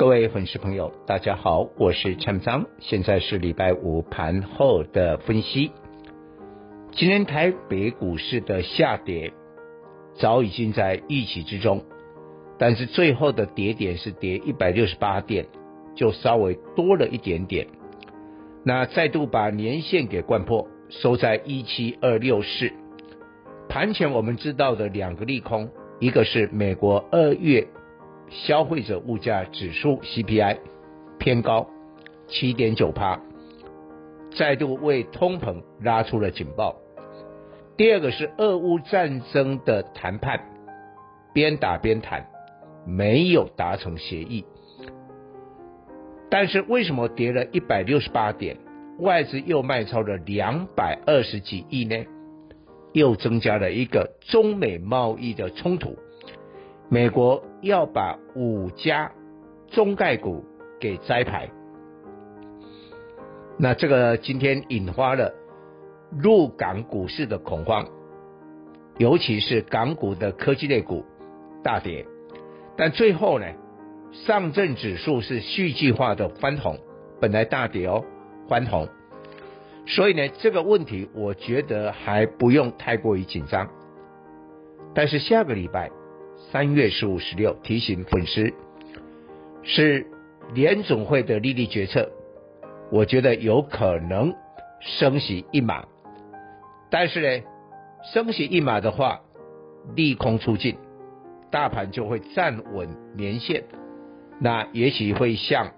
[0.00, 5.72] 各位粉丝朋友，大家好，我是陈章，现在是礼拜五盘后的分析。
[6.92, 9.34] 今天台北股市的下跌
[10.14, 11.84] 早已经在预期之中，
[12.58, 15.44] 但是最后的跌点是跌一百六十八点，
[15.94, 17.66] 就稍微多了一点点。
[18.64, 22.72] 那再度把年线给掼破，收在一七二六四。
[23.68, 27.68] 盘前我们知道的两个利空，一个是美国二月
[28.30, 30.58] 消费者物价指数 CPI
[31.18, 31.68] 偏高，
[32.28, 33.20] 七点九趴，
[34.30, 36.76] 再度为通膨拉出了警报。
[37.76, 40.40] 第二个是俄乌战争的谈判，
[41.34, 42.26] 边打边谈，
[42.86, 44.44] 没有达成协议。
[46.30, 48.56] 但是为什么跌了一百六十八点，
[49.00, 52.04] 外资又卖超了两百二十几亿呢？
[52.92, 55.96] 又增加了一个中美贸易的冲突，
[56.92, 59.12] 美国要把五家
[59.68, 60.44] 中概股
[60.80, 61.48] 给摘牌，
[63.56, 65.32] 那这个今天引发了
[66.10, 67.86] 陆港股市的恐慌，
[68.98, 71.04] 尤其是港股的科技类股
[71.62, 72.04] 大跌，
[72.76, 73.46] 但最后呢，
[74.10, 76.76] 上证指数是戏剧化的翻红，
[77.20, 78.04] 本来大跌哦，
[78.48, 78.88] 翻红。
[79.86, 83.68] 所以呢，这个问题我觉得还不用太过于紧张。
[84.92, 85.88] 但是下个礼拜
[86.48, 88.52] 三月十五、十六提醒粉丝，
[89.62, 90.06] 是
[90.54, 92.10] 联总会的利率决策，
[92.90, 94.34] 我觉得有可能
[94.80, 95.84] 升息一码。
[96.90, 97.44] 但是呢，
[98.12, 99.20] 升息一码的话，
[99.94, 100.76] 利空出尽，
[101.50, 103.64] 大盘就会站稳年线，
[104.40, 105.72] 那也许会像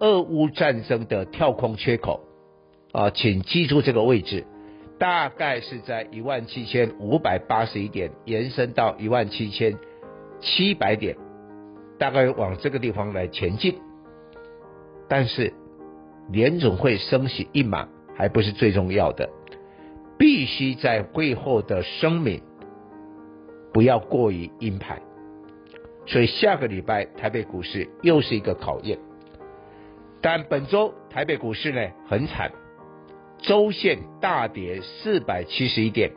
[0.00, 2.20] 俄乌战争的跳空缺口。
[2.92, 4.44] 啊，请记住这个位置，
[5.04, 9.76] 大概是在一万七千五百八十一点延伸到一万七千
[10.40, 11.14] 七百点，
[11.98, 13.78] 大概往这个地方来前进。
[15.06, 15.52] 但是
[16.30, 19.28] 联总会升息一码还不是最重要的，
[20.16, 22.40] 必须在会后的声明
[23.74, 25.02] 不要过于鹰派。
[26.06, 28.98] 所以下个礼拜台北股市又是一个考验，
[30.22, 32.50] 但本周台北股市呢很惨。
[33.46, 36.10] 周线大跌四百七十一点，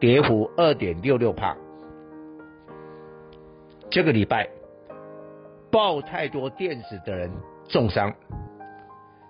[0.00, 1.56] 跌幅二点六六趴。
[3.90, 4.48] 这个礼拜
[5.70, 7.30] 抱太多电子的人
[7.68, 8.12] 重伤。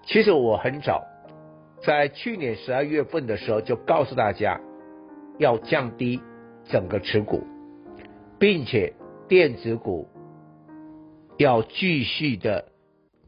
[0.06, 1.05] 其实我很早
[1.83, 4.59] 在去年十二月份的时候就告诉大家
[5.37, 6.22] 要降低
[6.71, 7.47] 整个持股，
[8.38, 8.94] 并且
[9.28, 10.09] 电子股
[11.37, 12.65] 要继续的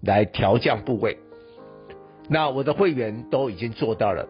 [0.00, 1.18] 来调降部位。
[2.32, 4.28] 那我的会员都已经做到了，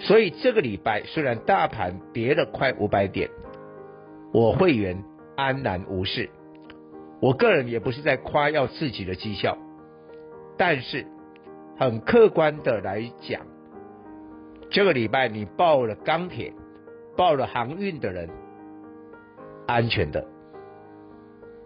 [0.00, 3.30] 所以这个礼拜虽然大盘跌了快五百点，
[4.32, 5.04] 我会员
[5.36, 6.28] 安然无事。
[7.20, 9.56] 我个人也不是在夸耀自己的绩效，
[10.58, 11.06] 但是
[11.78, 13.46] 很客观的来讲，
[14.68, 16.52] 这个礼拜你报了钢铁、
[17.16, 18.28] 报了航运的人，
[19.68, 20.26] 安全的。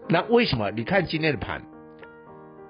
[0.07, 0.69] 那为什么？
[0.69, 1.63] 你看今天的盘。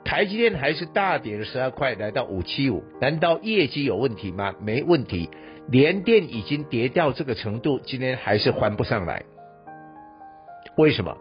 [0.07, 2.81] 台积电还是大跌了十二块，来到五七五。
[3.01, 4.55] 难道业绩有问题吗？
[4.61, 5.29] 没问题。
[5.69, 9.25] 联电已经跌到这个程度，今天还是还不上来。
[10.77, 11.17] 为什么？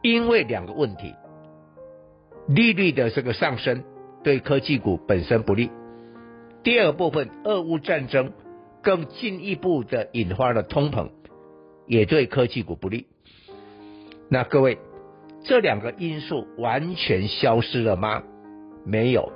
[0.00, 1.14] 因为两个问题：
[2.48, 3.84] 利率的这个上升
[4.24, 5.68] 对科技股本身不利；
[6.62, 8.32] 第二部分，俄乌战争
[8.82, 11.10] 更进一步的引发了通膨，
[11.86, 13.06] 也对科技股不利。
[14.30, 14.78] 那各位。
[15.44, 18.22] 这两个因素完全消失了吗？
[18.84, 19.32] 没有。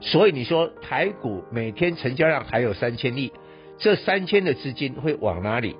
[0.00, 3.32] 所以你说台股每天成交量还有三千亿，
[3.78, 5.76] 这三千的资金会往哪里？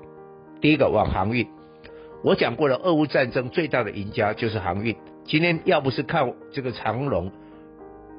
[0.61, 1.47] 第一个往航运。
[2.23, 4.95] 我讲过了，俄乌战争最大的赢家就是航运。
[5.23, 7.31] 今天要不是看这个长龙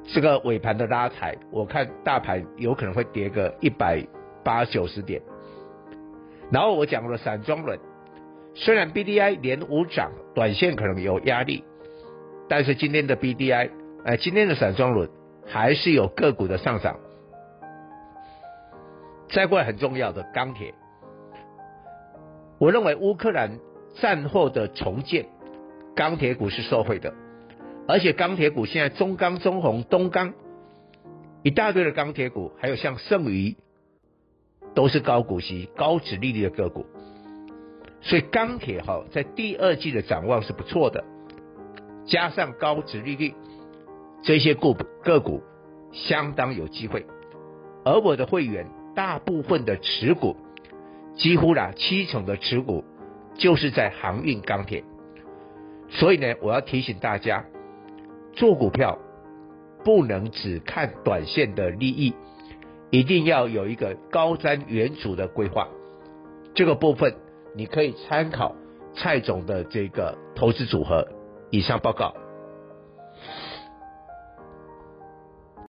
[0.06, 4.02] 这个尾盘的拉抬，我看大盘有可能会跌个一百
[4.42, 5.20] 八九十点。
[6.50, 7.78] 然后我讲过了散装轮。
[8.54, 11.64] 虽然 BDI 连五涨，短线可能有压力，
[12.48, 13.70] 但是今天的 BDI，
[14.04, 15.08] 哎，今天的散装轮
[15.46, 16.98] 还是有个股的上涨。
[19.30, 20.74] 再过来很重要的钢铁，
[22.58, 23.58] 我认为乌克兰
[24.00, 25.26] 战后的重建，
[25.94, 27.14] 钢铁股是受惠的，
[27.86, 30.34] 而且钢铁股现在中钢、中红、东钢
[31.44, 33.56] 一大堆的钢铁股，还有像盛余，
[34.74, 36.84] 都是高股息、高殖利率的个股。
[38.02, 41.04] 所以钢铁哈在第二季的展望是不错的，
[42.06, 43.34] 加上高值利率，
[44.22, 44.74] 这些股
[45.04, 45.42] 个股
[45.92, 47.04] 相当有机会。
[47.84, 50.34] 而我的会员大部分的持股，
[51.14, 52.84] 几乎啦七成的持股
[53.34, 54.82] 就是在航运钢铁。
[55.90, 57.44] 所以呢，我要提醒大家，
[58.32, 58.98] 做股票
[59.84, 62.14] 不能只看短线的利益，
[62.88, 65.68] 一定要有一个高瞻远瞩的规划。
[66.54, 67.14] 这个部分。
[67.54, 68.54] 你可以参考
[68.94, 71.06] 蔡总的这个投资组合。
[71.50, 72.14] 以上报告。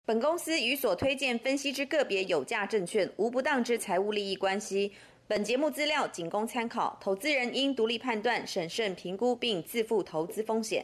[0.06, 4.92] 本公司与所推荐分析之个别有价证券无不当之财务利益关系。
[5.28, 10.82] 本节目资料仅供参考，投资人应独立判断、审慎评估并自负投资风险。